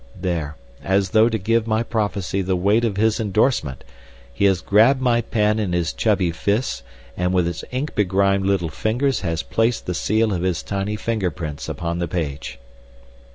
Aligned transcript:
There—as 0.19 1.11
though 1.11 1.29
to 1.29 1.37
give 1.37 1.67
my 1.67 1.83
prophecy 1.83 2.41
the 2.41 2.55
weight 2.55 2.83
of 2.83 2.97
his 2.97 3.19
endorsement—he 3.19 4.45
has 4.45 4.59
grabbed 4.61 4.99
my 4.99 5.21
pen 5.21 5.59
in 5.59 5.73
his 5.73 5.93
chubby 5.93 6.31
fists 6.31 6.81
and 7.15 7.33
with 7.33 7.45
his 7.45 7.63
inkbegrimed 7.71 8.43
little 8.47 8.69
fingers 8.69 9.19
has 9.19 9.43
placed 9.43 9.85
the 9.85 9.93
seal 9.93 10.33
of 10.33 10.41
his 10.41 10.63
tiny 10.63 10.95
finger 10.95 11.29
prints 11.29 11.69
upon 11.69 11.99
the 11.99 12.07
page. 12.07 12.57